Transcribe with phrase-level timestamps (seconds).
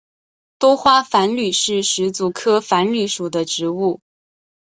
[0.57, 4.01] 多花繁缕是石竹科繁缕属的植物。